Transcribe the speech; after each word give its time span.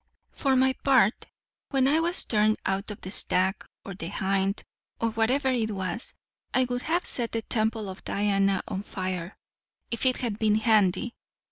For 0.31 0.55
my 0.55 0.73
part, 0.83 1.27
when 1.69 1.87
I 1.87 1.99
was 1.99 2.25
turned 2.25 2.57
out 2.65 2.89
of 2.89 3.01
the 3.01 3.11
Stag, 3.11 3.63
or 3.85 3.93
the 3.93 4.07
Hind, 4.07 4.63
or 4.99 5.11
whatever 5.11 5.49
it 5.51 5.69
was, 5.69 6.15
I 6.55 6.63
would 6.63 6.81
have 6.81 7.05
set 7.05 7.33
the 7.33 7.43
temple 7.43 7.87
of 7.87 8.03
Diana 8.03 8.63
on 8.67 8.81
fire, 8.81 9.37
if 9.91 10.07
it 10.07 10.17
had 10.17 10.39
been 10.39 10.55
handy. 10.55 11.13